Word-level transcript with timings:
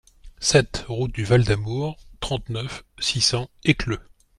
sept 0.39 0.83
route 0.89 1.11
du 1.11 1.23
Val 1.25 1.43
d'Amour, 1.43 1.95
trente-neuf, 2.21 2.83
six 2.99 3.21
cents, 3.21 3.51
Écleux 3.63 4.01